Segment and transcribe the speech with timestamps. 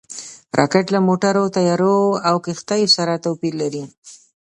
[0.59, 1.95] راکټ له موټرو، طیارو
[2.27, 3.83] او کښتیو سره توپیر لري